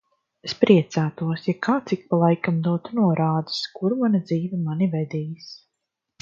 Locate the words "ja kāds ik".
1.49-2.07